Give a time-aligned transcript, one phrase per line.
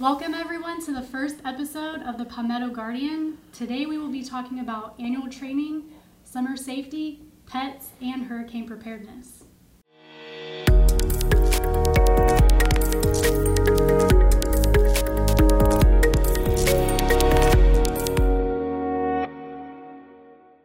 [0.00, 3.38] Welcome, everyone, to the first episode of the Palmetto Guardian.
[3.52, 5.84] Today, we will be talking about annual training,
[6.24, 9.44] summer safety, pets, and hurricane preparedness.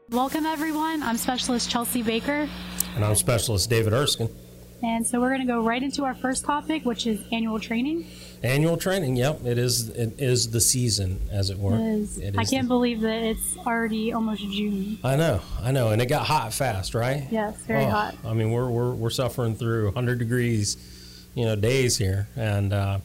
[0.10, 1.04] Welcome, everyone.
[1.04, 2.50] I'm Specialist Chelsea Baker.
[2.96, 4.36] And I'm Specialist David Erskine.
[4.82, 8.06] And so we're going to go right into our first topic, which is annual training.
[8.44, 9.44] Annual training, yep.
[9.46, 11.76] It is it is the season, as it were.
[11.78, 12.18] It is.
[12.18, 14.98] It I can't the- believe that it's already almost June.
[15.04, 17.28] I know, I know, and it got hot fast, right?
[17.30, 18.16] Yes, very Oh, hot.
[18.24, 20.78] I mean, we're we're we're suffering through 100 degrees,
[21.36, 23.00] you know, days here, and uh,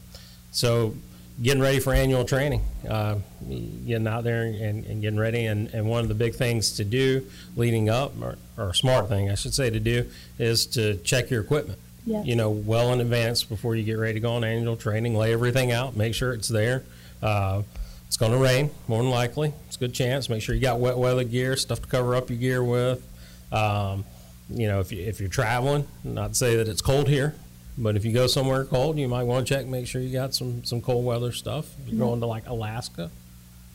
[0.52, 0.94] so
[1.42, 3.16] getting ready for annual training, uh,
[3.48, 6.84] getting out there and, and getting ready, and, and one of the big things to
[6.84, 7.26] do
[7.56, 11.30] leading up, or, or a smart thing I should say to do, is to check
[11.30, 11.78] your equipment.
[12.06, 12.26] Yes.
[12.26, 15.32] You know, well in advance before you get ready to go on annual training, lay
[15.32, 16.84] everything out, make sure it's there.
[17.22, 17.62] Uh,
[18.06, 19.52] it's going to rain, more than likely.
[19.66, 20.28] It's a good chance.
[20.28, 23.04] Make sure you got wet weather gear, stuff to cover up your gear with.
[23.50, 24.04] Um,
[24.50, 27.34] you know, if, you, if you're traveling, not to say that it's cold here,
[27.76, 30.34] but if you go somewhere cold, you might want to check, make sure you got
[30.34, 31.70] some, some cold weather stuff.
[31.82, 33.10] If you're going to like Alaska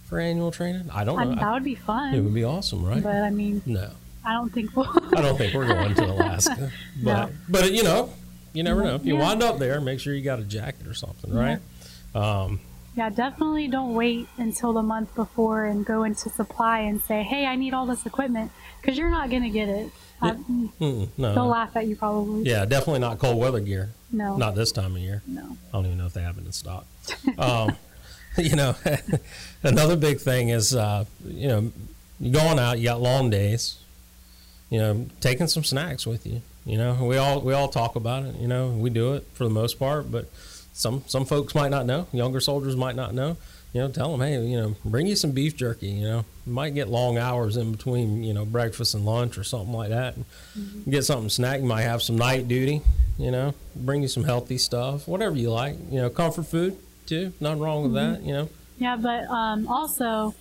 [0.05, 1.35] for annual training, I don't I know.
[1.35, 2.13] that would be fun.
[2.13, 3.03] it would be awesome, right?
[3.03, 3.89] But I mean, no,
[4.25, 4.87] I don't think we'll.
[5.15, 6.71] I don't think we're going to Alaska.
[7.03, 7.31] But, No.
[7.47, 8.13] but you know,
[8.53, 8.95] you never know.
[8.95, 9.21] If you Yeah.
[9.21, 11.59] wind up there, make sure you got a jacket or something, right?
[12.15, 12.59] Um,
[12.95, 17.45] yeah, definitely don't wait until the month before and go into supply and say, hey,
[17.45, 18.51] I need all this equipment.
[18.81, 19.91] Because you're not going to get it.
[20.21, 21.33] I- mm, no.
[21.33, 22.43] they'll laugh at you probably.
[22.43, 23.89] Yeah, definitely not cold weather gear.
[24.11, 24.35] No.
[24.37, 25.21] Not this time of year.
[25.27, 25.57] No.
[25.69, 26.85] I don't even know if they have it in stock.
[27.37, 27.75] Um,
[28.37, 28.75] you know,
[29.63, 31.71] another big thing is, uh, you know,
[32.31, 33.77] going out, you got long days.
[34.69, 36.41] You know, taking some snacks with you.
[36.65, 38.35] You know, we all we all talk about it.
[38.35, 40.29] You know, we do it for the most part, but
[40.73, 42.05] some some folks might not know.
[42.11, 43.37] Younger soldiers might not know.
[43.73, 45.89] You know, tell them, hey, you know, bring you some beef jerky.
[45.89, 49.43] You know, you might get long hours in between, you know, breakfast and lunch or
[49.43, 50.15] something like that.
[50.15, 50.25] And
[50.89, 51.59] Get something snack.
[51.59, 52.81] You might have some night duty.
[53.19, 55.75] You know, bring you some healthy stuff, whatever you like.
[55.91, 57.33] You know, comfort food too.
[57.39, 58.23] Nothing wrong with that.
[58.23, 60.33] You know, Yeah, but um, also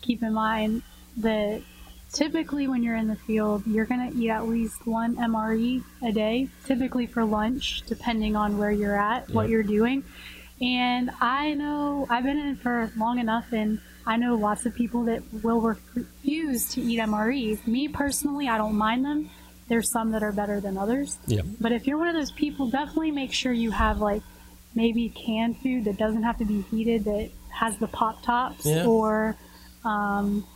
[0.00, 0.82] keep in mind
[1.18, 1.62] that
[2.12, 6.12] typically when you're in the field, you're going to eat at least one MRE a
[6.12, 10.04] day, typically for lunch, depending on where you're at, what you're doing.
[10.60, 14.74] And I know I've been in it for long enough, and I know lots of
[14.74, 17.66] people that will refuse to eat MREs.
[17.66, 19.30] Me personally, I don't mind them.
[19.68, 21.18] There's some that are better than others.
[21.26, 21.42] yeah.
[21.60, 24.22] But if you're one of those people, definitely make sure you have like
[24.74, 28.86] maybe canned food that doesn't have to be heated that has the pop tops Yeah.
[28.86, 29.36] or
[29.84, 30.46] um,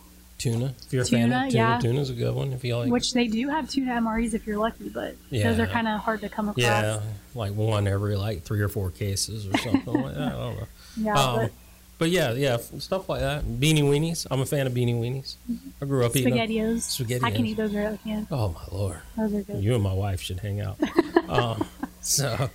[0.41, 0.73] Tuna.
[0.85, 1.79] If you're a Tuna, fan of tuna, yeah.
[1.79, 2.51] tuna's a good one.
[2.51, 2.91] If you like.
[2.91, 6.21] which they do have tuna MREs if you're lucky, but those are kind of hard
[6.21, 6.63] to come across.
[6.63, 7.01] Yeah,
[7.35, 10.27] like one every like three or four cases or something like that.
[10.27, 10.67] I don't know.
[10.97, 11.51] Yeah, Um, but
[11.99, 13.45] but yeah, yeah, stuff like that.
[13.45, 14.25] Beanie weenies.
[14.31, 15.35] I'm a fan of beanie weenies.
[15.81, 16.35] I grew up eating.
[16.35, 16.47] them.
[16.49, 16.99] spaghettios.
[16.99, 17.23] Spaghettios.
[17.23, 18.27] I can eat those right can.
[18.31, 18.99] Oh my lord!
[19.15, 19.63] Those are good.
[19.63, 20.77] You and my wife should hang out.
[21.29, 21.63] um,
[22.01, 22.49] so,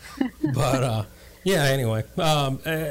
[0.52, 1.04] but uh,
[1.44, 1.62] yeah.
[1.62, 2.88] Anyway, um, uh,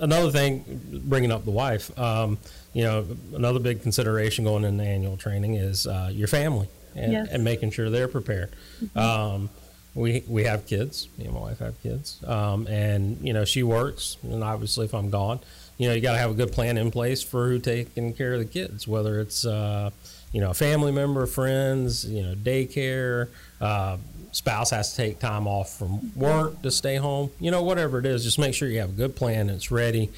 [0.00, 1.96] another thing, bringing up the wife.
[1.98, 2.38] Um,
[2.72, 7.28] you know, another big consideration going into annual training is uh, your family and, Yes.
[7.30, 8.50] and making sure they're prepared.
[8.96, 9.50] Um,
[9.94, 11.08] we we have kids.
[11.18, 14.92] Me and my wife have kids, um, and you know she works, and obviously if
[14.92, 15.38] I'm gone,
[15.78, 18.32] you know you got to have a good plan in place for who taking care
[18.34, 19.90] of the kids, whether it's uh,
[20.32, 23.28] you know a family member, friends, you know daycare.
[23.60, 23.98] Uh,
[24.34, 27.30] spouse has to take time off from work to stay home.
[27.40, 29.70] You know whatever it is, just make sure you have a good plan and it's
[29.70, 30.10] ready.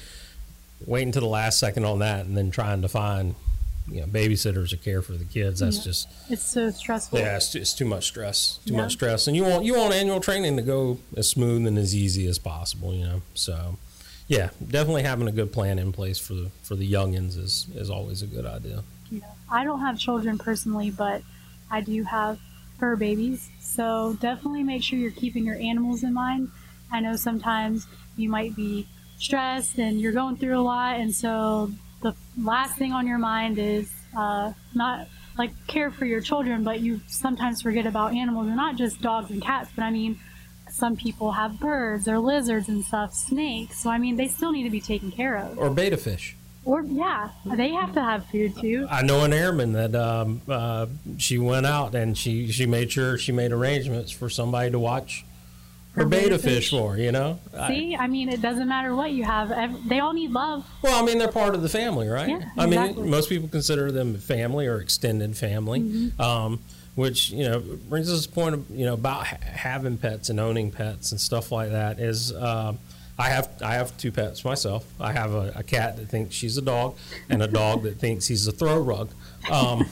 [0.85, 3.35] Waiting to the last second on that, and then trying to find
[3.89, 5.59] you know babysitters or care for the kids.
[5.61, 5.83] That's Yeah.
[5.83, 7.19] just It's so stressful.
[7.19, 8.59] yeah, it's too, it's too much stress.
[8.65, 8.81] Too Yeah.
[8.81, 11.95] much stress, and you want you want annual training to go as smooth and as
[11.95, 12.93] easy as possible.
[12.93, 13.77] You know, so
[14.27, 17.89] yeah, definitely having a good plan in place for the for the youngins is is
[17.89, 18.83] always a good idea.
[19.09, 21.21] know, I don't have children personally, but
[21.71, 22.37] I do have
[22.79, 23.49] fur babies.
[23.59, 26.49] So definitely make sure you're keeping your animals in mind.
[26.91, 31.71] I know sometimes you might be stressed and you're going through a lot, and so
[32.01, 35.07] the last thing on your mind is uh, not
[35.37, 39.29] like care for your children, but you sometimes forget about animals, and not just dogs
[39.31, 40.19] and cats, but I mean.
[40.69, 43.79] Some people have birds or lizards and stuff, snakes.
[43.79, 45.57] So I mean, they still need to be taken care of.
[45.57, 46.35] Or betta fish.
[46.67, 48.87] Or yeah, they have to have food too.
[48.91, 50.87] I know an airman that um, uh,
[51.17, 55.23] she went out and she she made sure she made arrangements for somebody to watch
[55.95, 56.69] her, Her betta betta fish fish.
[56.71, 56.97] for.
[56.97, 57.39] You know.
[57.67, 59.49] See, I mean, it doesn't matter what you have.
[59.51, 60.65] Ev- They all need love.
[60.81, 62.27] Well, I mean, they're part of the family, right?
[62.29, 66.21] Yeah, I mean, most people consider them family or extended family, Mm-hmm.
[66.21, 66.59] um,
[66.95, 70.29] which you know brings us to the point of you know about ha- having pets
[70.29, 71.97] and owning pets and stuff like that.
[71.99, 72.73] Is uh,
[73.19, 74.85] I have I have two pets myself.
[74.99, 76.97] I have a, a cat that thinks she's a dog,
[77.29, 79.09] and a dog that thinks he's a throw rug.
[79.51, 79.85] Um,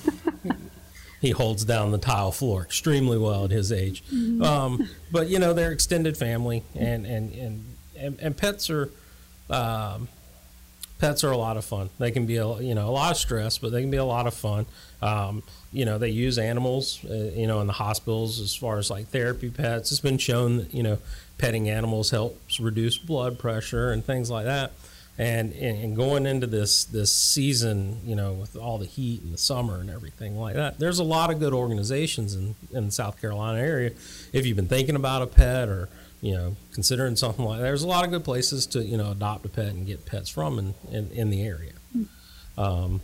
[1.21, 4.03] he holds down the tile floor extremely well at his age.
[4.41, 8.91] Um, but you know, they're extended family, and and and and, and pets are.
[9.49, 10.07] Um,
[10.99, 11.89] pets are a lot of fun.
[11.99, 14.05] They can be a you know a lot of stress, but they can be a
[14.05, 14.65] lot of fun.
[15.01, 18.89] Um, you know they use animals, uh, you know, in the hospitals as far as
[18.89, 19.91] like therapy pets.
[19.91, 20.99] It's been shown that you know
[21.37, 24.71] petting animals helps reduce blood pressure and things like that.
[25.17, 29.37] And, and going into this this season, you know, with all the heat and the
[29.37, 33.21] summer and everything like that, there's a lot of good organizations in in the South
[33.21, 33.91] Carolina area.
[34.33, 35.87] If you've been thinking about a pet or
[36.25, 39.45] you know considering something like there's a lot of good places to you know adopt
[39.45, 41.73] a pet and get pets from in in, in the area.
[42.57, 43.01] Um,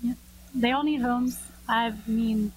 [0.00, 0.14] Yeah.
[0.54, 1.38] They all need homes.
[1.68, 2.52] I mean,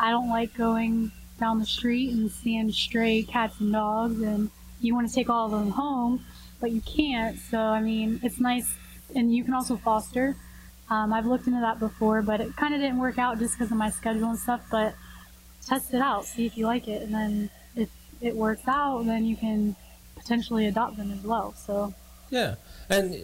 [0.00, 4.50] I don't like going down the street and seeing stray cats and dogs, and
[4.80, 6.24] you want to take all of them home,
[6.60, 7.38] but you can't.
[7.38, 8.74] So, I mean, it's nice,
[9.14, 10.34] and you can also foster.
[10.90, 13.70] Um, I've looked into that before, but it kind of didn't work out just because
[13.70, 14.62] of my schedule and stuff.
[14.70, 14.94] But
[15.64, 17.50] test it out, see if you like it, and then
[18.20, 19.76] it works out, then you can
[20.16, 21.54] potentially adopt them as well.
[21.54, 21.94] So,
[22.30, 22.56] Yeah,
[22.90, 23.16] and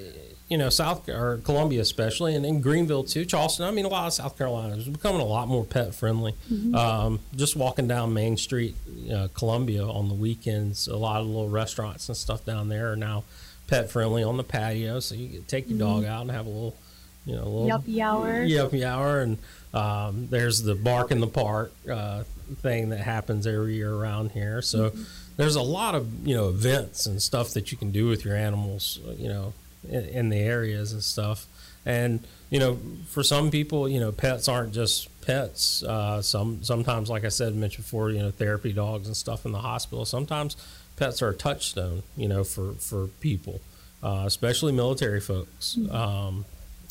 [0.49, 3.67] you know South or Columbia especially, and in Greenville too, Charleston.
[3.67, 6.35] I mean, a lot of South Carolina is becoming a lot more pet friendly.
[6.75, 8.77] Um, just walking down Main Street,
[9.13, 12.97] uh, Columbia on the weekends, a lot of little restaurants and stuff down there are
[12.97, 13.25] now
[13.67, 16.51] pet friendly on the patio, so you can take your dog out and have a
[16.51, 16.77] little,
[17.25, 18.45] you know, a little yuppie hour.
[18.45, 19.39] Yuppie hour, and
[19.73, 22.25] um, there's the bark in the park uh,
[22.57, 24.63] thing that happens every year around here.
[24.63, 24.93] So
[25.37, 28.37] there's a lot of you know events and stuff that you can do with your
[28.37, 29.53] animals, you know,
[29.89, 31.47] in, in the areas and stuff.
[31.87, 32.79] And you know,
[33.09, 35.83] for some people, you know, pets aren't just pets.
[35.83, 39.53] Uh, some sometimes, like I said, mentioned before, you know, therapy dogs and stuff in
[39.53, 40.05] the hospital.
[40.05, 40.57] Sometimes
[40.97, 43.61] pets are a touchstone, you know, for for people,
[44.03, 45.79] uh, especially military folks.
[45.91, 46.45] Um,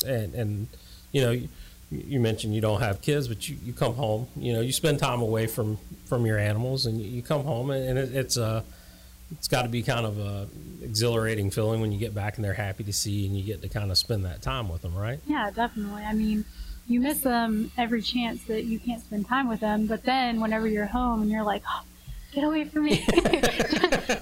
[0.04, 0.68] and and
[1.12, 1.48] you know you,
[1.90, 4.98] you mentioned you don't have kids but you, you come home you know you spend
[4.98, 8.64] time away from from your animals and you, come home and, it, it's a
[9.32, 10.46] it's got to be kind of a
[10.82, 13.62] exhilarating feeling when you get back and they're happy to see you and you get
[13.62, 16.02] to kind of spend that time with them right Yeah, definitely.
[16.02, 16.44] I mean,
[16.86, 20.66] you miss them every chance that you can't spend time with them, but then whenever
[20.66, 21.82] you're home and you're like, oh,
[22.32, 22.96] get away from me,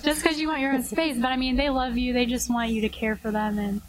[0.04, 1.16] just because you want your own space.
[1.16, 2.12] But I mean, they love you.
[2.12, 3.80] They just want you to care for them, and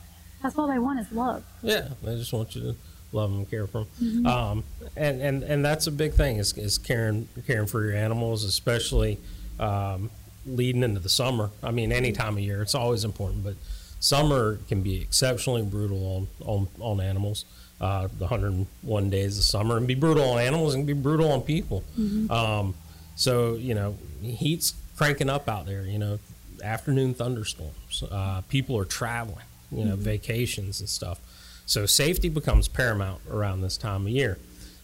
[0.44, 1.44] that's all they want is love.
[1.63, 2.75] Yeah, they just want you to
[3.12, 4.25] love them and care for them.
[4.28, 4.63] Um,
[4.95, 9.18] and, and, and that's a big thing is, is caring, caring for your animals, especially
[9.60, 10.10] um,
[10.45, 11.50] leading into the summer.
[11.63, 13.56] I mean, any time of year, it's always important, but
[14.00, 17.45] summer can be exceptionally brutal on, on, on animals.
[17.81, 21.42] Uh, the 101 days of summer and be brutal on animals and be brutal on
[21.42, 21.84] people.
[22.30, 22.75] Um,
[23.16, 26.19] so, you know, heat's cranking up out there, you know,
[26.63, 28.04] afternoon thunderstorms.
[28.10, 29.44] Uh, people are traveling,
[29.75, 31.20] you know, vacations and stuff.
[31.66, 34.38] So safety becomes paramount around this time of year.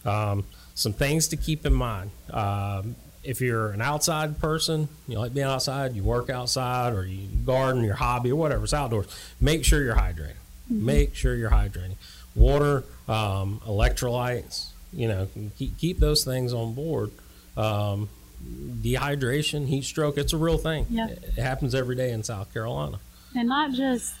[0.04, 0.44] Um,
[0.74, 2.10] some things to keep in mind.
[2.30, 7.28] Um, if you're an outside person, you like being outside, you work outside, or you
[7.44, 9.06] garden, your hobby, or whatever, it's outdoors,
[9.40, 10.36] make sure you're hydrating.
[10.70, 11.96] Make sure you're hydrating.
[12.34, 15.28] Water, um, electrolytes, you know,
[15.58, 17.10] keep, keep those things on board.
[17.56, 18.08] Um,
[18.42, 20.86] dehydration, heat stroke, it's a real thing.
[20.88, 21.08] Yeah.
[21.08, 23.00] It happens every day in South Carolina.
[23.36, 24.14] And not just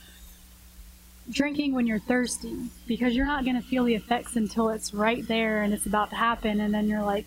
[1.30, 2.56] drinking when you're thirsty,
[2.86, 6.10] because you're not going to feel the effects until it's right there and it's about
[6.10, 7.26] to happen, and then you're like,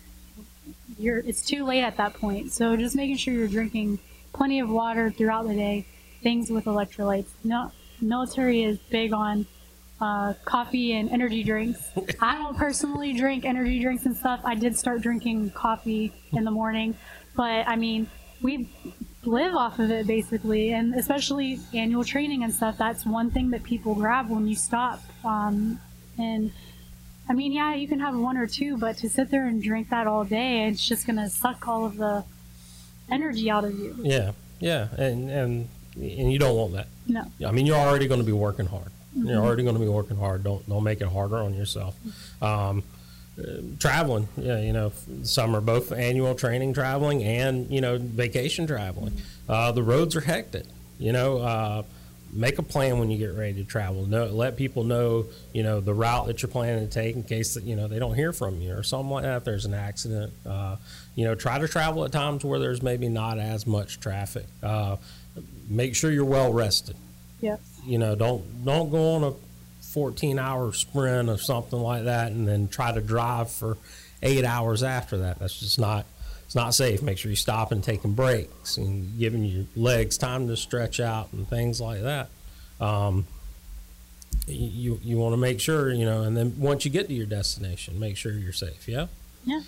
[0.98, 2.52] you're it's too late at that point.
[2.52, 3.98] So just making sure you're drinking
[4.32, 5.86] plenty of water throughout the day,
[6.22, 7.28] things with electrolytes.
[7.42, 9.46] No, military is big on
[10.00, 11.90] uh, coffee and energy drinks.
[12.20, 14.40] I don't personally drink energy drinks and stuff.
[14.44, 16.96] I did start drinking coffee in the morning,
[17.36, 18.08] but I mean,
[18.42, 18.68] we
[19.26, 22.76] live off of it basically, and especially annual training and stuff.
[22.78, 25.02] That's one thing that people grab when you stop.
[25.24, 25.80] Um,
[26.18, 26.52] and
[27.28, 29.90] I mean, yeah, you can have one or two, but to sit there and drink
[29.90, 32.24] that all day, it's just gonna suck all of the
[33.10, 33.96] energy out of you.
[34.02, 36.88] Yeah, yeah, and and and you don't want that.
[37.06, 37.24] No.
[37.46, 38.90] I mean, you're already going to be working hard.
[39.16, 40.42] You're already going to be working hard.
[40.42, 41.94] Don't don't make it harder on yourself.
[42.42, 42.82] Um,
[43.38, 49.12] uh, traveling, yeah, you know, summer both annual training traveling and you know vacation traveling.
[49.48, 50.64] Uh, the roads are hectic.
[50.98, 51.82] You know, uh,
[52.32, 54.06] make a plan when you get ready to travel.
[54.06, 57.54] No, let people know you know the route that you're planning to take in case
[57.54, 59.38] that you know they don't hear from you or something like that.
[59.38, 60.76] If there's an accident, uh,
[61.16, 64.46] you know, try to travel at times where there's maybe not as much traffic.
[64.62, 64.96] Uh,
[65.68, 66.94] make sure you're well rested
[67.40, 67.58] Yes.
[67.84, 69.32] you know don't don't go on a
[69.94, 73.78] 14 hour sprint or something like that and then try to drive for
[74.22, 76.04] eight hours after that that's just not
[76.54, 77.02] it's not safe.
[77.02, 81.32] Make sure you stop and taking breaks and giving your legs time to stretch out
[81.32, 82.28] and things like that.
[82.80, 83.26] Um,
[84.46, 87.26] you you want to make sure you know, and then once you get to your
[87.26, 88.86] destination, make sure you're safe.
[88.86, 89.06] Yeah.
[89.44, 89.62] Yeah.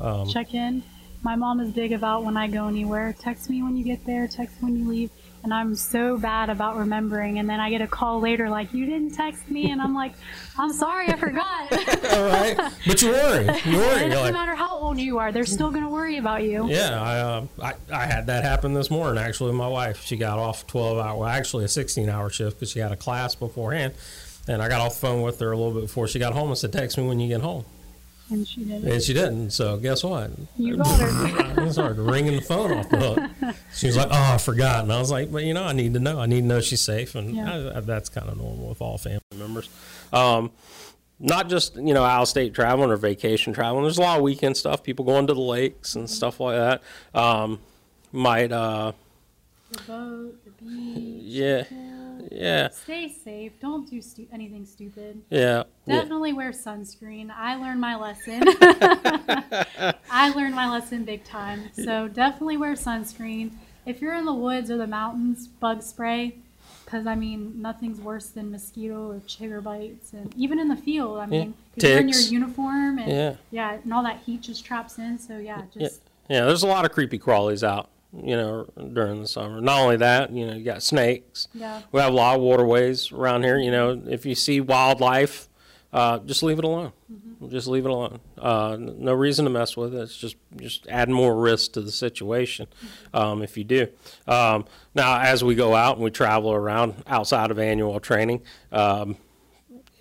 [0.00, 0.82] Um, Check in.
[1.22, 3.14] My mom is big about when I go anywhere.
[3.18, 4.28] Text me when you get there.
[4.28, 5.10] Text when you leave.
[5.44, 7.38] And I'm so bad about remembering.
[7.38, 9.70] And then I get a call later like, you didn't text me.
[9.70, 10.12] And I'm like,
[10.58, 11.72] I'm sorry, I forgot.
[12.12, 13.44] all right, but you worry.
[13.64, 14.00] You it worry.
[14.00, 15.30] You're doesn't like, matter how old you are.
[15.30, 16.68] They're still going to worry about you.
[16.68, 19.22] Yeah, I, uh, I I had that happen this morning.
[19.22, 22.70] Actually, my wife she got off twelve hour, well, actually a sixteen hour shift because
[22.70, 23.94] she had a class beforehand,
[24.48, 26.48] and I got off the phone with her a little bit before she got home
[26.48, 27.64] and said, "Text me when you get home,"
[28.30, 28.92] And she did it.
[28.92, 29.50] and she didn't.
[29.52, 30.30] So guess what?
[30.58, 31.60] You got her.
[31.62, 33.54] I started ringing the phone off the hook.
[33.74, 35.94] She was like, "Oh, I forgot," and I was like, "But you know, I need
[35.94, 36.20] to know.
[36.20, 37.70] I need to know she's safe, and Yeah.
[37.72, 39.68] I, I, that's kind of normal with all family members."
[40.12, 40.50] Um,
[41.20, 43.84] not just you know out of state traveling or vacation traveling.
[43.84, 44.82] There's a lot of weekend stuff.
[44.82, 46.82] People going to the lakes and stuff like that.
[47.18, 47.60] Um,
[48.12, 48.92] might uh,
[49.70, 51.22] The boat, the beach.
[51.24, 51.78] yeah, pool.
[52.30, 53.52] Yeah, Stay safe.
[53.60, 55.20] Don't do stu- anything stupid.
[55.30, 55.96] yeah, yeah.
[56.00, 57.30] Definitely wear sunscreen.
[57.30, 58.42] I learned my lesson.
[60.10, 61.70] I learned my lesson big time.
[61.84, 63.52] So definitely wear sunscreen.
[63.86, 66.36] If you're in the woods or the mountains, bug spray.
[66.84, 71.18] Because I mean, nothing's worse than mosquito or chigger bites, and even in the field.
[71.18, 73.34] I mean, 'cause you're in your uniform, and Yeah.
[73.50, 73.78] yeah.
[73.84, 75.18] and all that heat just traps in.
[75.18, 79.28] So yeah, just Yeah, there's a lot of creepy crawlies out, you know, during the
[79.28, 79.60] summer.
[79.60, 81.48] Not only that, you know, you got snakes.
[81.52, 83.58] yeah, We have a lot of waterways around here.
[83.58, 85.48] You know, if you see wildlife,
[85.92, 86.92] uh, just leave it alone.
[87.48, 88.20] Just leave it alone.
[88.36, 90.00] Uh, no reason to mess with it.
[90.00, 92.66] It's just just add more risk to the situation
[93.14, 93.86] um, if you do.
[94.26, 99.16] Um, now, as we go out and we travel around outside of annual training, um,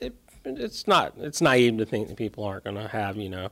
[0.02, 3.50] it, it's not it's naive to think that people aren't going to have you know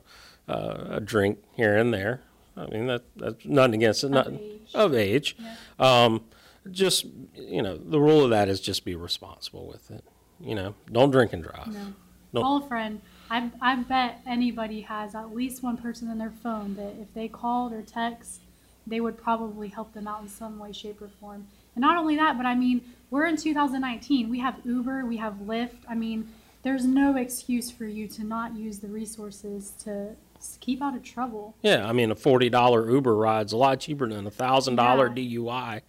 [0.48, 2.22] uh, a drink here and there.
[2.56, 4.10] I mean that that's nothing against it.
[4.10, 4.70] Not, age.
[4.74, 5.36] of age.
[5.78, 6.24] Um,
[6.70, 10.04] just you know, the rule of that is just be responsible with it.
[10.40, 11.68] You know, don't drink and drive.
[11.68, 11.94] no.
[12.32, 12.42] No.
[12.42, 13.00] Call a friend.
[13.30, 17.28] I, I bet anybody has at least one person in their phone that if they
[17.28, 18.42] called or text,
[18.86, 21.46] they would probably help them out in some way, shape, or form.
[21.74, 24.28] And not only that, but I mean, we're in 2019.
[24.28, 25.78] We have Uber, we have Lyft.
[25.88, 26.28] I mean,
[26.62, 31.02] there's no excuse for you to not use the resources to s- keep out of
[31.02, 31.56] trouble.
[31.62, 35.08] Yeah, I mean, a forty dollar Uber ride's a lot cheaper than a thousand dollar
[35.10, 35.82] DUI,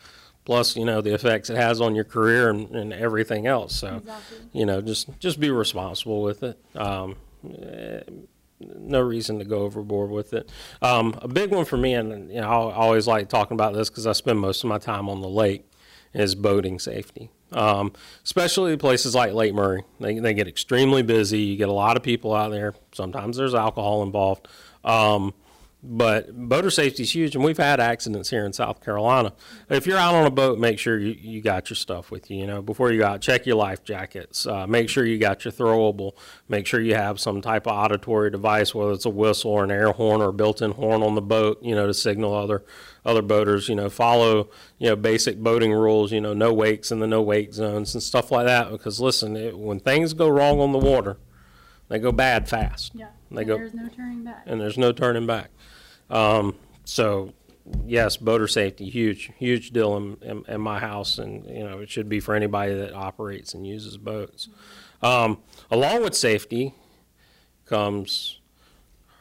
[0.45, 3.75] plus you know the effects it has on your career and, and everything else.
[3.75, 4.37] So, Exactly.
[4.53, 6.59] you know, just just be responsible with it.
[6.75, 7.15] Um,
[7.57, 8.01] eh,
[8.59, 10.51] no reason to go overboard with it.
[10.81, 13.89] Um, a big one for me, and you know, I always like talking about this
[13.89, 15.69] because I spend most of my time on the lake,
[16.13, 17.29] is boating safety.
[17.51, 21.39] Um, especially places like Lake Murray, they they get extremely busy.
[21.39, 22.73] You get a lot of people out there.
[22.91, 24.47] Sometimes there's alcohol involved.
[24.83, 25.33] Um,
[25.89, 29.33] but boater safety is huge, and we've had accidents here in South Carolina.
[29.69, 32.37] If you're out on a boat, make sure you, you got your stuff with you.
[32.37, 34.45] You know, before you go out, check your life jackets.
[34.45, 36.11] Uh, make sure you got your throwable.
[36.49, 39.71] Make sure you have some type of auditory device, whether it's a whistle or an
[39.71, 41.63] air horn or a built-in horn on the boat.
[41.63, 42.63] You know, to signal other
[43.05, 43.69] other boaters.
[43.69, 46.11] You know, follow you know basic boating rules.
[46.11, 48.71] You know, no wakes in the no wake zones and stuff like that.
[48.71, 51.17] Because listen, it, when things go wrong on the water,
[51.87, 53.07] they go bad fast Yeah.
[53.31, 54.43] They and go- there's no turning back.
[54.45, 55.51] and there's no turning back.
[56.09, 57.33] Um, so,
[57.85, 61.89] yes, boater safety, huge, huge deal in, in, in my house, and you know it
[61.89, 64.49] should be for anybody that operates and uses boats.
[65.01, 66.73] Um, along with safety
[67.65, 68.39] comes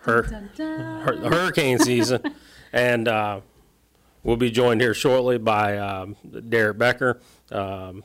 [0.02, 1.00] her, Dun, dun.
[1.02, 2.22] her the hurricane season,
[2.72, 3.40] and uh,
[4.22, 8.04] we'll be joined here shortly by um, Derrec Becker um,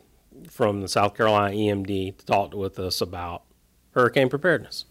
[0.49, 3.43] from the South Carolina EMD to talk with us about
[3.91, 4.85] hurricane preparedness.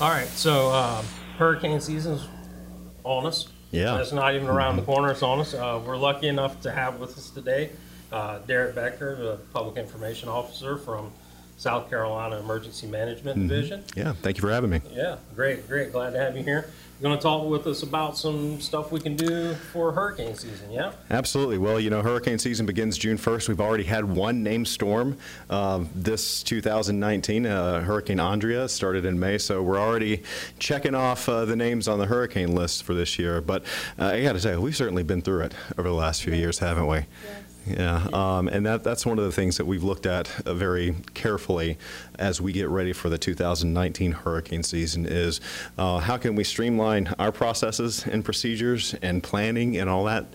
[0.00, 1.04] All right, so um,
[1.38, 2.26] hurricane season's
[3.06, 3.48] on us.
[3.70, 4.00] Yeah.
[4.00, 5.54] It's not even around the corner, it's on us.
[5.54, 7.70] Uh, we're lucky enough to have with us today
[8.12, 11.12] uh, Derrec Becker, the Public Information Officer from
[11.56, 13.84] South Carolina Emergency Management Division.
[13.96, 14.80] Yeah, thank you for having me.
[14.92, 15.92] Yeah, great, great.
[15.92, 16.70] Glad to have you here.
[16.98, 20.70] You're going to talk with us about some stuff we can do for hurricane season,
[20.70, 20.92] yeah?
[21.10, 21.58] Absolutely.
[21.58, 23.48] Well, you know, hurricane season begins June 1st.
[23.48, 25.18] We've already had one named storm
[25.50, 27.44] um, this 2019.
[27.44, 30.22] Uh, hurricane Andrea started in May, so we're already
[30.58, 33.42] checking off uh, the names on the hurricane list for this year.
[33.42, 33.64] But
[33.98, 36.60] uh, I got to say, we've certainly been through it over the last few years,
[36.60, 36.96] haven't we?
[36.96, 37.45] Yes.
[37.66, 40.94] Yeah, um, and that, that's one of the things that we've looked at uh, very
[41.14, 41.78] carefully
[42.16, 45.40] as we get ready for the 2019 hurricane season is
[45.76, 50.26] uh, how can we streamline our processes and procedures and planning and all that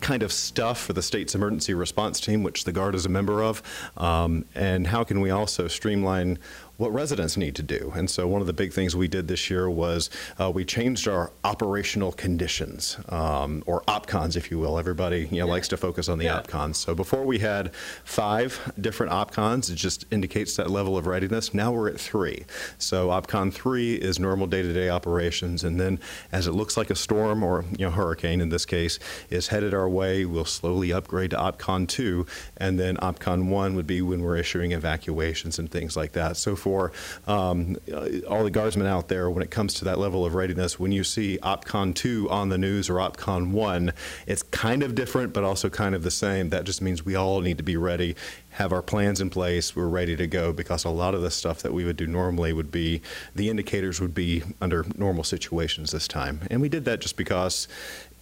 [0.00, 3.42] kind of stuff for the state's emergency response team, which the Guard is a member
[3.42, 3.62] of,
[3.96, 6.38] um, and how can we also streamline
[6.80, 7.92] what residents need to do.
[7.94, 10.08] And so one of the big things we did this year was
[10.40, 14.78] uh, we changed our operational conditions, um, or OPCONs, if you will.
[14.78, 16.40] Everybody you know, likes to focus on the Yeah.
[16.40, 16.76] OPCONs.
[16.76, 21.52] So before we had five different OPCONs, it just indicates that level of readiness.
[21.52, 22.46] Now we're at three.
[22.78, 26.00] So OPCON three is normal day-to-day operations, and then
[26.32, 29.74] as it looks like a storm or you know hurricane in this case is headed
[29.74, 32.24] our way, we'll slowly upgrade to OPCON two,
[32.56, 36.38] and then OPCON one would be when we're issuing evacuations and things like that.
[36.38, 36.69] So for
[37.26, 40.78] um, uh, all the guardsmen out there, when it comes to that level of readiness,
[40.78, 43.92] when you see OPCON two on the news or OPCON one,
[44.26, 46.50] it's kind of different, but also kind of the same.
[46.50, 48.16] That just means we all need to be ready,
[48.50, 51.62] have our plans in place, we're ready to go because a lot of the stuff
[51.62, 53.02] that we would do normally would be
[53.34, 56.40] the indicators would be under normal situations this time.
[56.50, 57.68] And we did that just because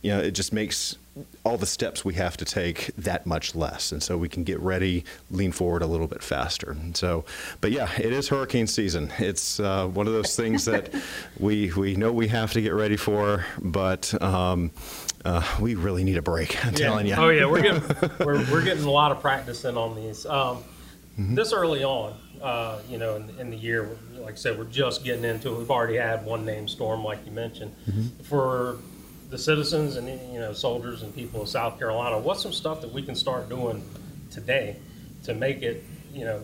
[0.02, 0.97] you know, it just makes
[1.44, 3.92] all the steps we have to take that much less.
[3.92, 6.72] And so we can get ready, lean forward a little bit faster.
[6.72, 7.25] And so,
[7.60, 9.10] but yeah, it is hurricane season.
[9.18, 10.94] It's uh, one of those things that
[11.38, 14.70] we, we know we have to get ready for, but um,
[15.25, 17.14] uh, we really need a break, I'm telling you.
[17.14, 17.82] Oh yeah, we're getting
[18.26, 20.26] we're, we're getting a lot of practice in on these.
[20.26, 20.62] Um,
[21.18, 21.34] Mm-hmm.
[21.34, 25.04] This early on, uh, you know, in, in the year, like I said, we're just
[25.04, 25.58] getting into it.
[25.58, 27.75] We've already had one name storm, like you mentioned.
[27.90, 28.22] Mm-hmm.
[28.22, 28.78] For
[29.30, 32.92] the citizens and you know soldiers and people of South Carolina, what's some stuff that
[32.92, 33.82] we can start doing
[34.30, 34.76] today
[35.25, 36.42] to make it, you know,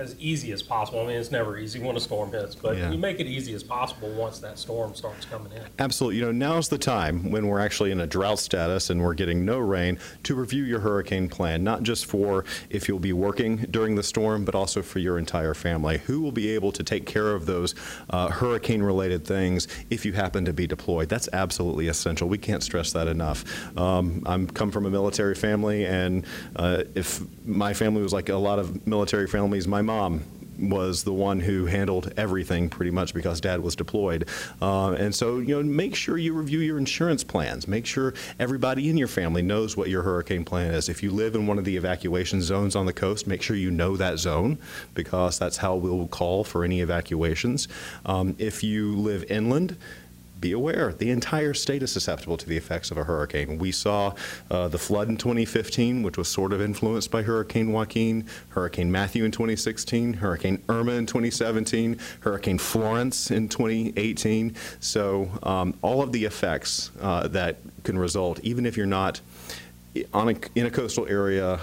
[0.00, 1.00] as easy as possible?
[1.00, 2.90] I mean, it's never easy when a storm hits, but Yeah.
[2.90, 5.62] you make it easy as possible once that storm starts coming in.
[5.78, 6.18] Absolutely.
[6.18, 9.44] You know, now's the time when we're actually in a drought status and we're getting
[9.44, 13.94] no rain to review your hurricane plan, not just for if you'll be working during
[13.94, 15.98] the storm, but also for your entire family.
[16.06, 17.74] Who will be able to take care of those
[18.08, 21.08] uh, hurricane related things if you happen to be deployed?
[21.08, 22.28] That's absolutely essential.
[22.28, 23.44] We can't stress that enough.
[23.76, 26.24] Um, I'm come from a military family, and
[26.56, 30.24] uh, if my family was like a lot of military families, my mom
[30.56, 34.28] was the one who handled everything pretty much because dad was deployed.
[34.60, 37.66] Uh, and so, you know, make sure you review your insurance plans.
[37.66, 40.88] Make sure everybody in your family knows what your hurricane plan is.
[40.88, 43.70] If you live in one of the evacuation zones on the coast, make sure you
[43.70, 44.58] know that zone
[44.94, 47.66] because that's how we'll call for any evacuations.
[48.04, 49.76] Um, if you live inland,
[50.40, 53.58] be aware the entire state is susceptible to the effects of a hurricane.
[53.58, 54.14] We saw
[54.50, 59.24] uh, the flood in 2015, which was sort of influenced by Hurricane Joaquin, Hurricane Matthew
[59.24, 64.54] in 2016, Hurricane Irma in 2017, Hurricane Florence in 2018.
[64.80, 69.20] So um, all of the effects uh, that can result, even if you're not
[70.12, 71.58] on a, in a coastal area,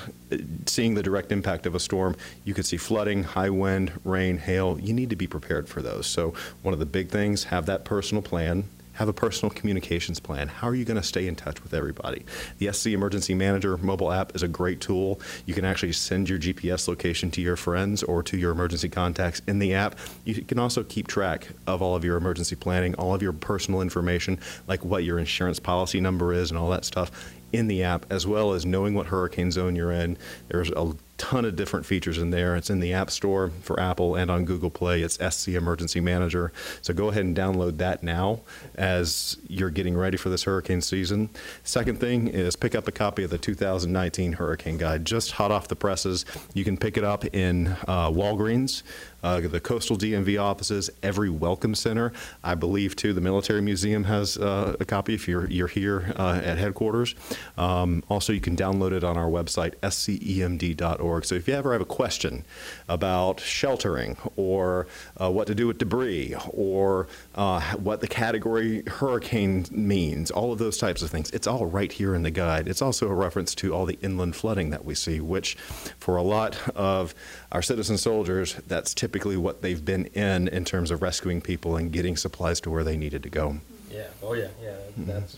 [0.65, 4.77] seeing the direct impact of a storm, you could see flooding, high wind, rain, hail.
[4.79, 6.07] You need to be prepared for those.
[6.07, 8.65] So one of the big things, have that personal plan.
[8.93, 10.47] Have a personal communications plan.
[10.47, 12.25] How are you going to stay in touch with everybody?
[12.57, 15.21] The SC Emergency Manager mobile app is a great tool.
[15.45, 19.43] You can actually send your GPS location to your friends or to your emergency contacts
[19.47, 19.99] in the app.
[20.25, 23.81] You can also keep track of all of your emergency planning, all of your personal
[23.81, 27.11] information, like what your insurance policy number is and all that stuff
[27.53, 30.17] in the app, as well as knowing what hurricane zone you're in.
[30.49, 32.55] There's a ton of different features in there.
[32.55, 35.01] It's in the App Store for Apple and on Google Play.
[35.01, 36.51] It's SC Emergency Manager.
[36.81, 38.41] So go ahead and download that now
[38.75, 41.29] as you're getting ready for this hurricane season.
[41.63, 45.67] Second thing is pick up a copy of the 2019 Hurricane Guide, just hot off
[45.67, 46.25] the presses.
[46.53, 48.83] You can pick it up in uh, Walgreens.
[49.23, 52.13] Uh, the coastal DMV offices, every welcome center.
[52.43, 56.39] I believe too the military museum has uh, a copy if you're you're here uh,
[56.43, 57.15] at headquarters.
[57.57, 61.06] Um, also, you can download it on our website scemd.org.
[61.07, 62.43] So if you ever have a question
[62.89, 64.87] about sheltering or
[65.19, 70.59] uh, what to do with debris or uh, what the category hurricane means, all of
[70.59, 72.67] those types of things, it's all right here in the guide.
[72.67, 75.55] It's also a reference to all the inland flooding that we see, which
[75.99, 77.15] for a lot of
[77.51, 81.91] our citizen soldiers, that's typically what they've been in in terms of rescuing people and
[81.91, 83.57] getting supplies to where they needed to go.
[83.91, 84.07] Yeah.
[84.21, 84.49] Oh yeah.
[84.61, 84.75] Yeah.
[84.97, 85.37] That's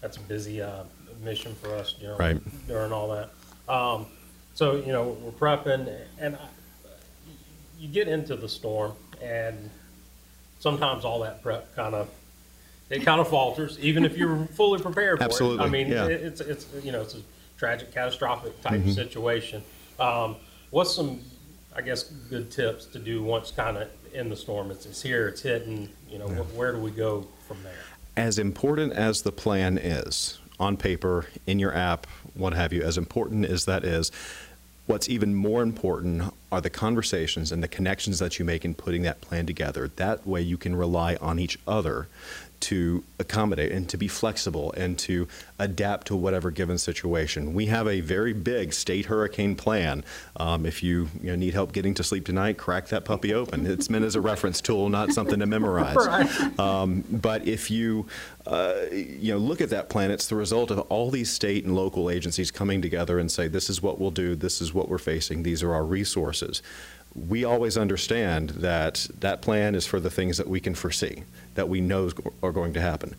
[0.00, 0.82] that's a busy uh,
[1.22, 2.66] mission for us during Right.
[2.68, 3.30] during all that.
[3.72, 4.06] Um,
[4.54, 6.48] so you know we're prepping, and I,
[7.78, 9.70] you get into the storm, and
[10.60, 12.08] sometimes all that prep kind of
[12.90, 15.26] it kind of falters, even if you're fully prepared for it.
[15.26, 16.06] Absolutely, I mean, yeah.
[16.06, 17.20] it, it's it's you know it's a
[17.56, 19.62] tragic, catastrophic type situation.
[19.98, 20.36] Um,
[20.70, 21.20] what's some,
[21.74, 24.70] I guess, good tips to do once kind of in the storm?
[24.70, 25.88] It's, it's here, it's hitting.
[26.08, 27.72] You know, wh- where do we go from there?
[28.16, 32.96] As important as the plan is on paper, in your app, what have you, as
[32.96, 34.12] important as that is,
[34.86, 39.02] what's even more important are the conversations and the connections that you make in putting
[39.02, 39.88] that plan together.
[39.96, 42.08] That way you can rely on each other
[42.64, 47.52] to accommodate and to be flexible and to adapt to whatever given situation.
[47.52, 50.02] We have a very big state hurricane plan.
[50.36, 53.66] Um, if you, you know, need help getting to sleep tonight, crack that puppy open.
[53.66, 55.96] It's meant as a reference tool, not something to memorize.
[56.04, 56.58] Right.
[56.58, 58.06] Um, but if you,
[58.46, 61.74] uh, you know, look at that plan, it's the result of all these state and
[61.74, 64.98] local agencies coming together and say, this is what we'll do, this is what we're
[64.98, 66.62] facing, these are our resources
[67.14, 71.22] we always understand that that plan is for the things that we can foresee,
[71.54, 72.10] that we know
[72.42, 73.14] are going to happen,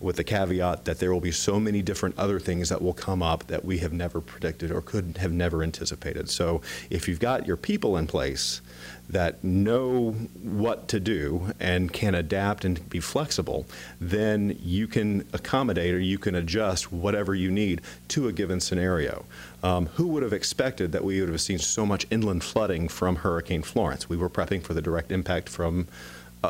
[0.00, 3.22] with the caveat that there will be so many different other things that will come
[3.22, 6.28] up that we have never predicted or could have never anticipated.
[6.28, 8.60] So if you've got your people in place
[9.08, 13.66] that know what to do and can adapt and be flexible,
[14.00, 19.24] then you can accommodate or you can adjust whatever you need to a given scenario.
[19.64, 23.16] Um, who would have expected that we would have seen so much inland flooding from
[23.16, 24.10] Hurricane Florence?
[24.10, 25.88] We were prepping for the direct impact from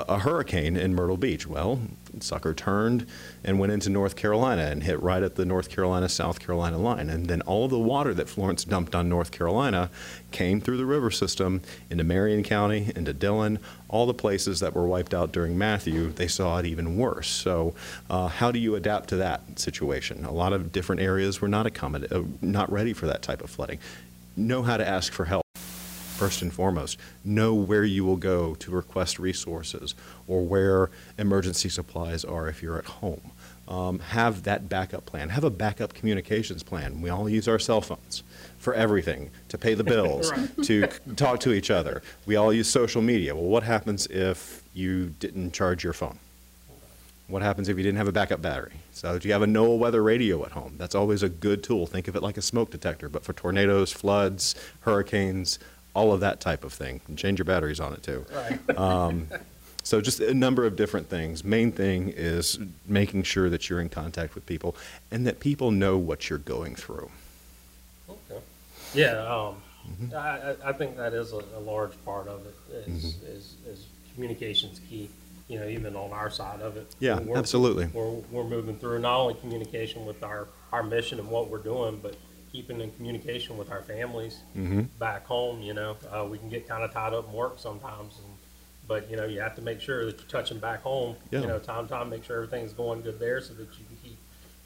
[0.09, 1.47] a, hurricane in Myrtle Beach.
[1.47, 1.81] Well,
[2.21, 3.07] sucker turned
[3.43, 7.11] and went into North Carolina and hit right at the North Carolina South Carolina line.
[7.11, 9.91] And then all of the water that Florence dumped on North Carolina
[10.31, 14.87] came through the river system into Marion County, into Dillon, all the places that were
[14.87, 16.11] wiped out during Matthew.
[16.13, 17.29] They saw it even worse.
[17.29, 17.75] So,
[18.11, 20.25] uh, how do you adapt to that situation?
[20.25, 23.51] A lot of different areas were not accommodate, uh, not ready for that type of
[23.51, 23.79] flooding.
[24.37, 25.44] Know how to ask for help
[26.15, 26.99] first and foremost.
[27.25, 29.95] Know where you will go to request resources
[30.27, 33.33] or where emergency supplies are if you're at home.
[33.67, 35.31] Um, have that backup plan.
[35.31, 37.01] Have a backup communications plan.
[37.01, 38.23] We all use our cell phones
[38.59, 40.31] for everything to pay the bills,
[40.65, 42.03] to talk to each other.
[42.27, 43.35] We all use social media.
[43.35, 46.19] Well, what happens if you didn't charge your phone?
[47.27, 48.73] What happens if you didn't have a backup battery?
[48.93, 50.75] So, do you have a NOAA weather radio at home?
[50.77, 51.87] That's always a good tool.
[51.87, 55.59] Think of it like a smoke detector, but for tornadoes, floods, hurricanes,
[55.95, 57.01] all of that type of thing.
[57.09, 58.27] And change your batteries on it too.
[58.33, 58.59] Right.
[58.79, 59.29] Um,
[59.85, 61.45] so just a number of different things.
[61.45, 64.75] Main thing is making sure that you're in contact with people
[65.11, 67.11] and that people know what you're going through.
[68.09, 68.41] Okay.
[68.95, 70.17] Yeah, um, mm-hmm.
[70.17, 72.55] I, I think that is a, a large part of it.
[72.73, 73.27] Is, mm-hmm.
[73.27, 75.11] is, is communication's key.
[75.49, 76.95] You know, even on our side of it.
[77.01, 77.87] Yeah, we're, absolutely.
[77.89, 82.01] We're, we're moving through not only communication with our, our mission and what we're doing,
[82.03, 82.17] but
[82.55, 84.83] keeping in communication with our families mm-hmm.
[85.01, 85.61] back home.
[85.61, 88.33] You know, uh, we can get kind of tied up in work sometimes, and,
[88.87, 91.17] but you know, you have to make sure that you're touching back home.
[91.33, 91.41] Yeah.
[91.41, 94.19] You know, time time, make sure everything's going good there, so that you can keep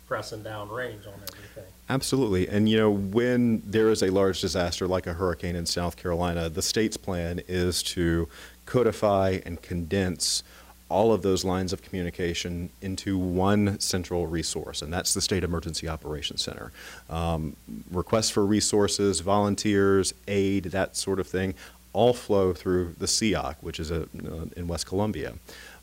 [0.06, 1.72] pressing down range on everything.
[1.88, 5.96] Absolutely, and you know, when there is a large disaster like a hurricane in South
[5.96, 8.28] Carolina, the state's plan is to
[8.66, 10.42] codify and condense
[10.88, 15.88] all of those lines of communication into one central resource, and that's the State Emergency
[15.88, 16.72] Operations Center.
[17.10, 17.56] Um,
[17.90, 21.54] requests for resources, volunteers, aid, that sort of thing,
[21.92, 25.34] all flow through the SEOC, which is a, uh, in West Columbia.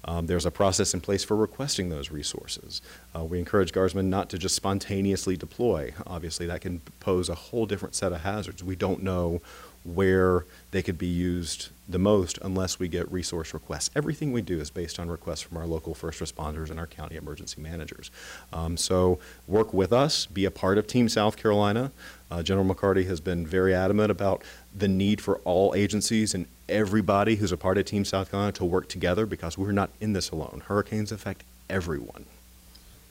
[0.06, 2.82] Um, there's a process in place for requesting those resources.
[3.16, 5.94] Uh, we encourage guardsmen not to just spontaneously deploy.
[6.06, 8.64] Obviously, that can pose a whole different set of hazards.
[8.64, 9.42] We don't know
[9.86, 13.92] where they could be used the most unless we get resource requests.
[13.96, 17.16] Everything we do is based on requests from our local first responders and our county
[17.16, 18.10] emergency managers.
[18.52, 21.92] Um, so work with us, be a part of Team South Carolina.
[22.32, 24.44] Uh, General McCarty has been very adamant about
[24.76, 28.66] the need for all agencies and everybody who's a part of Team South Carolina to
[28.66, 30.64] work together because we're not in this alone.
[30.66, 32.26] Hurricanes affect everyone.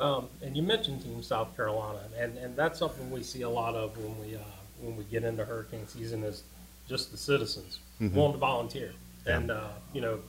[0.01, 3.77] Um, and you mentioned Team South Carolina, and, and that's something we see a lot
[3.77, 4.41] of when we uh,
[4.81, 6.43] when we get into hurricane season is
[6.89, 8.15] just the citizens mm-hmm.
[8.17, 8.93] willing to volunteer.
[9.27, 9.37] Yeah.
[9.37, 10.21] And, uh, you know,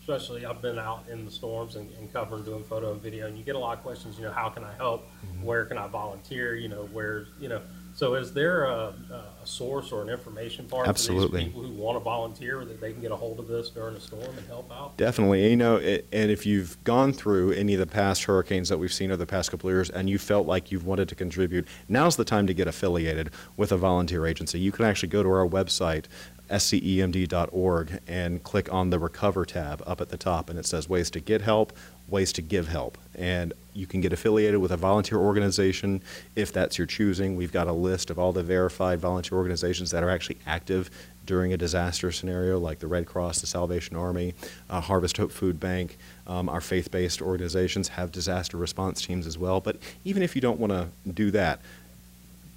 [0.00, 3.36] especially I've been out in the storms and, and, covering, doing photo and video, and
[3.36, 5.02] you get a lot of questions, you know, how can I help?
[5.02, 5.44] Mm-hmm.
[5.44, 6.54] Where can I volunteer?
[6.54, 7.60] You know, where, you know,
[7.98, 8.94] so is there a,
[9.42, 11.26] a source or an information part Absolutely.
[11.26, 13.70] for these people who want to volunteer that they can get a hold of this
[13.70, 14.96] during a storm and help out?
[14.96, 15.50] Definitely.
[15.50, 18.92] You know, it, and if you've gone through any of the past hurricanes that we've
[18.92, 21.66] seen over the past couple of years and you felt like you've wanted to contribute,
[21.88, 24.60] now's the time to get affiliated with a volunteer agency.
[24.60, 26.04] You can actually go to our website,
[26.50, 31.10] scemd.org and click on the Recover tab up at the top, and it says ways
[31.10, 31.72] to get help,
[32.08, 32.98] ways to give help.
[33.14, 36.02] And you can get affiliated with a volunteer organization
[36.34, 37.36] if that's your choosing.
[37.36, 40.90] We've got a list of all the verified volunteer organizations that are actually active
[41.26, 44.34] during a disaster scenario, like the Red Cross, the Salvation Army,
[44.70, 45.98] uh, Harvest Hope Food Bank.
[46.26, 49.60] Um, our faith based organizations have disaster response teams as well.
[49.60, 51.60] But even if you don't want to do that,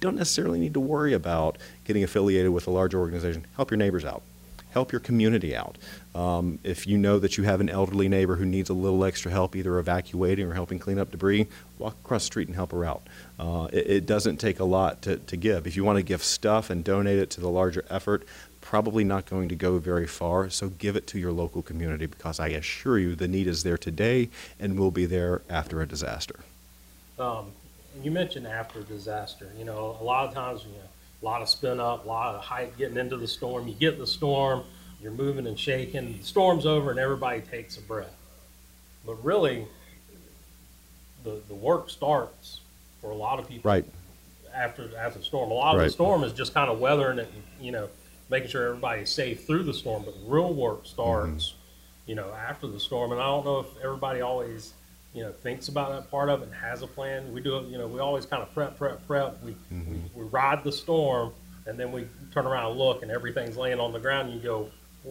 [0.00, 3.46] don't necessarily need to worry about getting affiliated with a large organization.
[3.56, 4.22] Help your neighbors out
[4.72, 5.76] help your community out.
[6.14, 9.30] Um, if you know that you have an elderly neighbor who needs a little extra
[9.30, 11.46] help, either evacuating or helping clean up debris,
[11.78, 13.02] walk across the street and help her out.
[13.38, 15.66] Uh, it, it doesn't take a lot to, to give.
[15.66, 18.24] If you want to give stuff and donate it to the larger effort,
[18.60, 20.48] probably not going to go very far.
[20.48, 23.78] So give it to your local community because I assure you the need is there
[23.78, 26.40] today and will be there after a disaster.
[27.18, 27.52] Um,
[28.02, 29.50] you mentioned after disaster.
[29.58, 30.88] You know, a lot of times, you know,
[31.22, 33.68] a lot of spin up, a lot of hype getting into the storm.
[33.68, 34.64] You get the storm,
[35.00, 36.18] you're moving and shaking.
[36.18, 38.14] The storm's over, and everybody takes a breath.
[39.06, 39.66] But really,
[41.24, 42.60] the the work starts
[43.00, 43.70] for a lot of people.
[43.70, 43.84] Right.
[44.54, 45.86] After after the storm, a lot of Right.
[45.86, 47.88] the storm is just kind of weathering it, and, you know,
[48.28, 50.02] making sure everybody's safe through the storm.
[50.04, 52.10] But the real work starts, Mm-hmm.
[52.10, 53.12] you know, after the storm.
[53.12, 54.72] And I don't know if everybody always,
[55.14, 57.32] you know, thinks about that part of it and has a plan.
[57.32, 59.42] We do it, you know, we always kind of prep, prep, prep.
[59.42, 59.92] We, Mm-hmm.
[59.92, 61.32] we we ride the storm,
[61.66, 64.30] and then we turn around and look, and everything's laying on the ground.
[64.30, 64.70] And you go,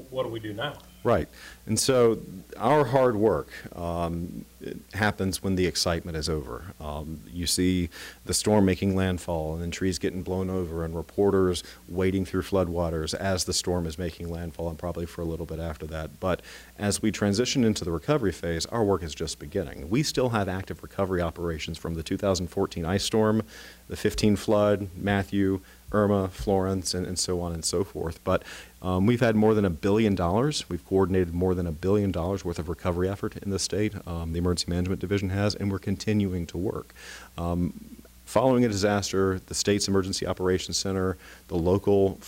[0.09, 0.73] what do we do now?
[1.03, 1.27] Right.
[1.65, 2.19] And so
[2.57, 4.45] our hard work um,
[4.93, 6.63] happens when the excitement is over.
[6.79, 7.89] Um, you see
[8.25, 13.15] the storm making landfall and then trees getting blown over and reporters wading through floodwaters
[13.15, 16.19] as the storm is making landfall and probably for a little bit after that.
[16.19, 16.43] But
[16.77, 19.89] as we transition into the recovery phase, our work is just beginning.
[19.89, 23.41] We still have active recovery operations from the 2014 ice storm,
[23.87, 25.61] the 15 flood, Matthew,
[25.91, 28.23] Irma, Florence, and, and so on and so forth.
[28.23, 28.43] But
[28.81, 30.67] um, we've had more than a billion dollars.
[30.69, 33.93] We've coordinated more than a billion dollars worth of recovery effort in the state.
[34.07, 36.93] Um, the Emergency Management Division has, and we're continuing to work.
[37.37, 41.17] Um, following a disaster, the state's Emergency Operations Center,
[41.47, 42.19] the local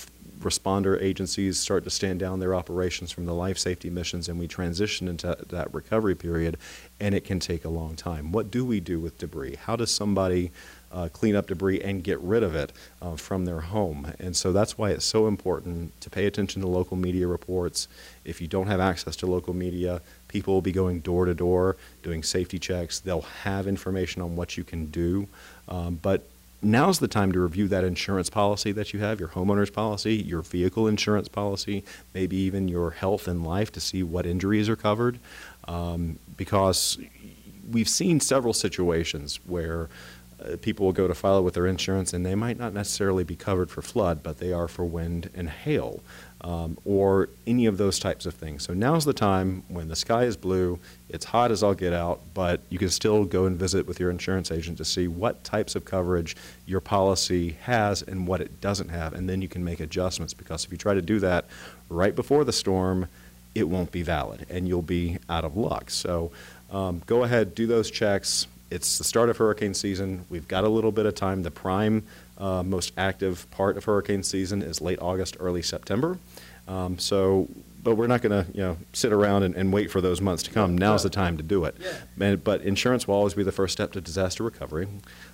[0.44, 4.48] responder agencies start to stand down their operations from the life safety missions, and we
[4.48, 6.58] transition into that recovery period,
[7.00, 8.32] and it can take a long time.
[8.32, 9.56] What do we do with debris?
[9.56, 10.52] How does somebody
[10.94, 14.14] uh, clean up debris and get rid of it uh, from their home.
[14.20, 17.88] And so that's why it's so important to pay attention to local media reports.
[18.24, 21.78] If you don't have access to local media, people will be going door to door
[22.04, 23.00] doing safety checks.
[23.00, 25.28] They'll have information on what you can do.
[25.68, 26.28] Um, but
[26.64, 30.42] now's the time to review that insurance policy that you have, your homeowner's policy, your
[30.42, 35.20] vehicle insurance policy, maybe even your health and life to see what injuries are covered.
[35.68, 36.98] Um, because
[37.70, 39.90] we've seen several situations where
[40.44, 43.24] uh, people will go to file it with their insurance and they might not necessarily
[43.24, 46.02] be covered for flood, but they are for wind and hail
[46.44, 48.64] um, or any of those types of things.
[48.64, 50.80] So now's the time when the sky is blue,
[51.10, 54.10] it's hot as all get out, but you can still go and visit with your
[54.10, 58.90] insurance agent to see what types of coverage your policy has and what it doesn't
[58.90, 61.46] have, and then you can make adjustments because if you try to do that
[61.90, 63.08] right before the storm,
[63.56, 65.90] it won't be valid and you'll be out of luck.
[65.90, 66.32] So
[66.72, 68.48] um, go ahead, do those checks.
[68.72, 70.26] It's the start of hurricane season.
[70.30, 71.44] We've got a little bit of time.
[71.44, 72.04] The prime,
[72.40, 76.18] uh, most active part of hurricane season is late August, early September.
[76.68, 77.48] Um, so,
[77.84, 80.44] but we're not going to, you know, sit around and, and wait for those months
[80.44, 80.78] to come.
[80.78, 81.76] Now's the time to do it.
[81.80, 82.26] Yeah.
[82.26, 84.88] And, but insurance will always be the first step to disaster recovery.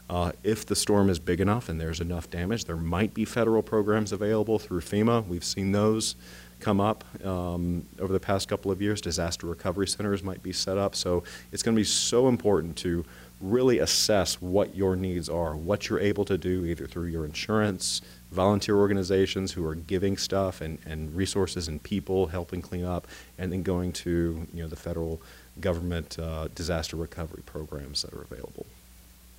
[0.09, 3.61] Uh, if the storm is big enough and there's enough damage, there might be federal
[3.61, 5.25] programs available through FEMA.
[5.27, 6.15] We've seen those
[6.59, 8.99] come up um, over the past couple of years.
[8.99, 10.95] Disaster recovery centers might be set up.
[10.95, 13.05] So it's going to be so important to
[13.39, 18.01] really assess what your needs are, what you're able to do either through your insurance,
[18.31, 23.51] volunteer organizations who are giving stuff and, and resources and people helping clean up, and
[23.51, 25.21] then going to you know the federal
[25.59, 28.65] government uh, disaster recovery programs that are available.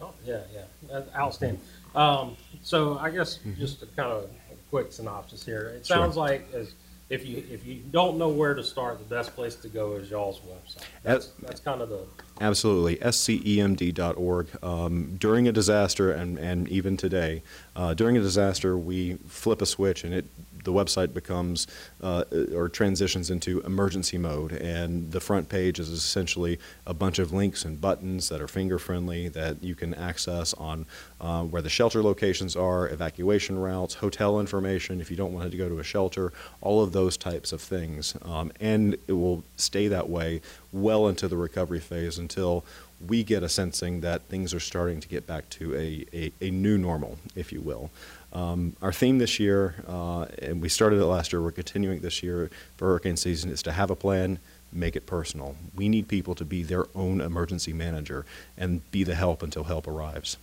[0.00, 1.60] Oh, yeah, yeah, that's outstanding.
[1.94, 5.72] Um, so I guess just a kind of a quick synopsis here.
[5.76, 5.96] It Sure.
[5.98, 6.72] sounds like as
[7.10, 10.10] if you if you don't know where to start, the best place to go is
[10.10, 10.84] y'all's website.
[11.02, 12.06] That's that's kind of the
[12.40, 12.96] Absolutely.
[12.96, 14.48] SCEMD.org.
[14.64, 17.42] Um, during a disaster, and, and even today,
[17.76, 20.24] uh, during a disaster, we flip a switch and it
[20.64, 21.66] the website becomes
[22.02, 24.52] uh, or transitions into emergency mode.
[24.52, 28.78] And the front page is essentially a bunch of links and buttons that are finger
[28.78, 30.86] friendly that you can access on
[31.20, 35.56] uh, where the shelter locations are, evacuation routes, hotel information if you don't want to
[35.56, 38.16] go to a shelter, all of those types of things.
[38.22, 40.40] Um, and it will stay that way
[40.72, 42.64] well into the recovery phase until
[43.06, 46.50] we get a sensing that things are starting to get back to a, a, a
[46.50, 47.90] new normal, if you will.
[48.32, 52.22] Um, our theme this year, uh, and we started it last year, we're continuing this
[52.22, 54.38] year for hurricane season, is to have a plan,
[54.72, 55.56] make it personal.
[55.74, 58.24] We need people to be their own emergency manager
[58.56, 60.36] and be the help until help arrives.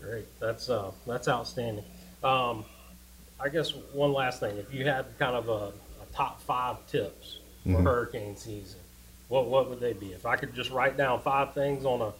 [0.00, 0.26] great.
[0.40, 1.84] That's uh that's outstanding.
[2.24, 2.64] Um,
[3.38, 5.52] I guess one last thing, if you had kind of a,
[6.02, 7.82] a top five tips for Mhm.
[7.84, 8.78] hurricane season,
[9.28, 10.12] what what would they be?
[10.12, 12.12] If I could just write down five things on a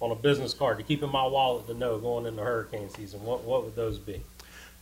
[0.00, 3.22] on a business card to keep in my wallet to know going into hurricane season,
[3.24, 4.22] what what would those be?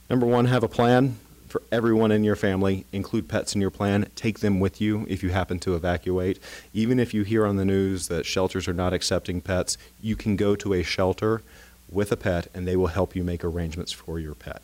[0.08, 2.84] Number one, have a plan for everyone in your family.
[2.92, 4.10] Include pets in your plan.
[4.14, 6.38] Take them with you if you happen to evacuate.
[6.74, 10.36] Even if you hear on the news that shelters are not accepting pets, you can
[10.36, 11.42] go to a shelter
[11.90, 14.62] with a pet and they will help you make arrangements for your pet.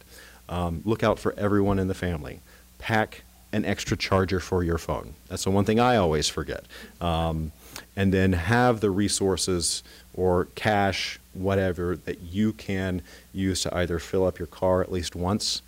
[0.48, 2.40] Um, look out for everyone in the family.
[2.78, 5.14] Pack an extra charger for your phone.
[5.28, 6.64] That's the one thing I always forget.
[7.00, 7.52] Um,
[7.96, 9.82] and then have the resources
[10.14, 15.16] or cash, whatever, that you can use to either fill up your car at least
[15.16, 15.62] once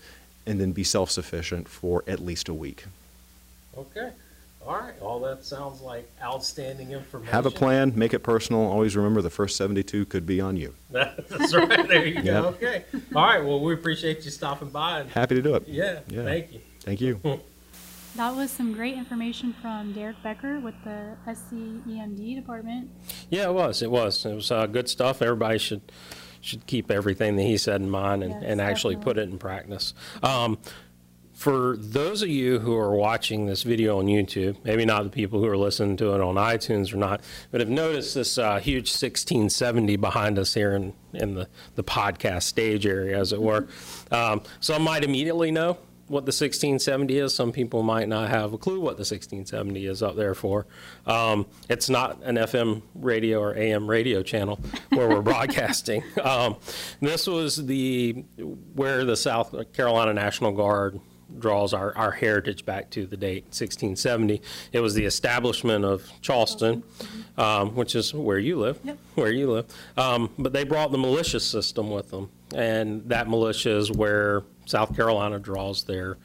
[0.47, 2.85] and then be self sufficient for at least a week.
[3.77, 4.11] Okay.
[4.67, 4.95] All right.
[5.01, 7.33] All that sounds like outstanding information.
[7.33, 8.63] Have a plan, make it personal.
[8.63, 10.75] Always remember the first 72 could be on you.
[10.91, 11.87] That's right.
[11.87, 12.47] There you go.
[12.47, 12.85] Okay.
[13.15, 13.45] All right.
[13.45, 15.01] Well, we appreciate you stopping by.
[15.01, 15.65] And, Happy to do it.
[15.67, 16.25] yeah, Yeah.
[16.25, 16.61] Thank you.
[16.81, 17.21] Thank you.
[18.17, 22.89] That was some great information from Derrec Becker with the SCEMD department.
[23.29, 23.83] Yeah, it was.
[23.83, 24.25] It was.
[24.25, 25.21] It was uh, good stuff.
[25.21, 25.83] Everybody should
[26.41, 29.39] should keep everything that he said in mind and, Yes, and actually put it in
[29.39, 29.95] practice.
[30.23, 30.59] Um,
[31.33, 35.41] for those of you who are watching this video on YouTube, maybe not the people
[35.41, 38.91] who are listening to it on iTunes or not, but have noticed this uh, huge
[38.91, 43.67] 1670 behind us here in, in the, the podcast stage area, as it were.
[44.13, 47.35] Um, some might immediately know what the 1670 is.
[47.35, 50.67] Some people might not have a clue what the 1670 is up there for.
[51.07, 56.03] Um, it's not an FM radio or AM radio channel where we're broadcasting.
[56.23, 56.57] Um,
[57.01, 58.25] this was the
[58.75, 61.01] where the South Carolina National Guard
[61.39, 64.41] draws our, our heritage back to the date 1670.
[64.73, 66.83] It was the establishment of Charleston,
[67.37, 68.99] um, which is where you live, Yep.
[69.15, 69.67] where you live.
[69.97, 74.95] Um, but they brought the militia system with them, and that militia is where South
[74.97, 76.17] Carolina draws their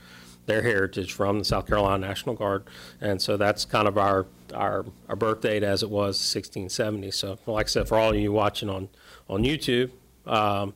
[0.46, 2.64] their heritage from, the South Carolina National Guard,
[3.02, 7.12] and so that's kind of our our our birth date as it was 1670.
[7.12, 8.90] So, like I said, for all of you watching on
[9.30, 9.92] on YouTube.
[10.26, 10.74] Um,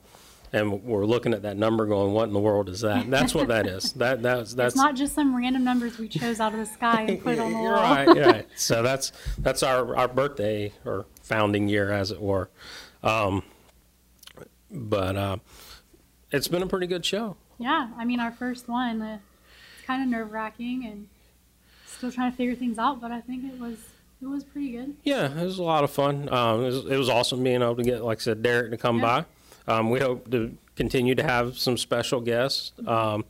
[0.53, 3.47] and we're looking at that number, going, "What in the world is that?" That's what
[3.49, 3.91] that is.
[3.97, 7.01] That that's that's It's not just some random numbers we chose out of the sky
[7.03, 7.71] and put on the wall.
[7.73, 8.47] right, right.
[8.55, 12.49] So that's that's our our birthday or founding year, as it were.
[13.03, 13.43] Um,
[14.71, 15.37] but uh,
[16.31, 17.35] it's been a pretty good show.
[17.57, 19.19] Yeah, I mean, our first one, uh,
[19.77, 21.07] it's kind of nerve wracking and
[21.85, 23.77] still trying to figure things out, but I think it was
[24.21, 24.95] it was pretty good.
[25.03, 26.29] Yeah, it was a lot of fun.
[26.33, 28.77] Um, it, was, it was awesome being able to get, like I said, Derrec to
[28.77, 29.01] come Yeah.
[29.21, 29.25] by.
[29.67, 32.71] Um, we hope to continue to have some special guests.
[32.86, 33.26] Um,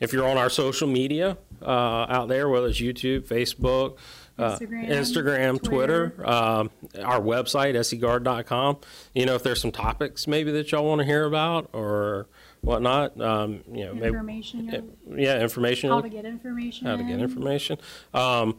[0.00, 3.98] if you're on our social media uh, out there, whether it's YouTube, Facebook,
[4.38, 6.28] uh, Instagram, Instagram, Twitter, Twitter.
[6.28, 6.70] um,
[7.04, 8.78] our website, scguard.com,
[9.14, 12.26] you know, if there's some topics maybe that y'all want to hear about or
[12.62, 16.86] whatnot, um, you know, Information, you know, yeah, information how to get information.
[16.86, 17.78] how to get information.
[18.14, 18.58] Um,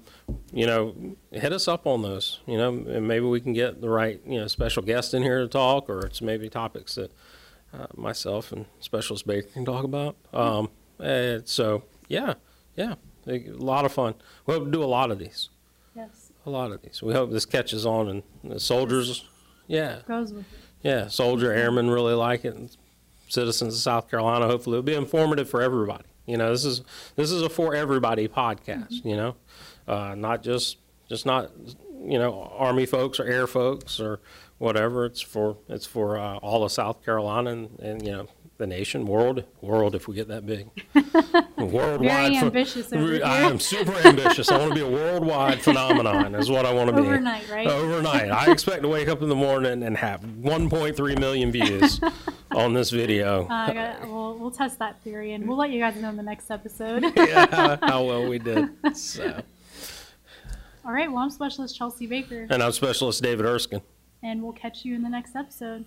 [0.54, 0.94] you know,
[1.32, 2.40] hit us up on those.
[2.46, 5.40] You know, and maybe we can get the right you know special guest in here
[5.40, 7.12] to talk, or it's maybe topics that
[7.74, 10.16] uh, myself and Specialist Baker can talk about.
[10.34, 12.36] Um, and so yeah,
[12.76, 14.14] yeah, a lot of fun.
[14.46, 15.50] We hope to do a lot of these.
[15.96, 17.02] Yes, A lot of these.
[17.04, 19.26] We hope this catches on, and the soldiers,
[19.68, 20.58] yeah, goes with it.
[20.82, 22.56] yeah, soldier airmen really like it.
[23.34, 26.06] Citizens of South Carolina, hopefully, it'll be informative for everybody.
[26.26, 26.82] You know, this is
[27.16, 29.04] this is a for everybody podcast.
[29.04, 29.36] You know,
[29.88, 30.78] uh, not just
[31.10, 31.52] just not
[32.06, 34.20] you know Army folks or Air folks or
[34.58, 35.06] whatever.
[35.06, 39.06] It's for it's for uh, all of South Carolina and, and you know the nation,
[39.08, 39.96] world, world.
[39.96, 40.68] If we get that big,
[41.58, 42.00] worldwide.
[42.00, 44.50] Very ambitious over I am super ambitious.
[44.50, 46.36] I want to be a worldwide phenomenon.
[46.36, 47.02] Is what I want to be.
[47.02, 47.68] Overnight, right?
[47.68, 48.30] Overnight.
[48.32, 52.00] I expect to wake up in the morning and have 1.3 million views
[52.52, 53.48] on this video.
[53.50, 56.18] Uh, I got, we'll, we'll test that theory and we'll let you guys know in
[56.18, 57.04] the next episode.
[57.18, 58.70] yeah, how well we did.
[58.96, 59.42] So,
[60.86, 63.82] All right, well, I'm Specialist Chelsea Baker, and I'm Specialist David Erskine.
[64.22, 65.86] and we'll catch you in the next episode.